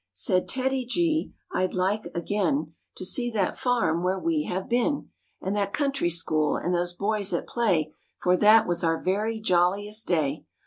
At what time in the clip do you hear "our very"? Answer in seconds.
8.83-9.39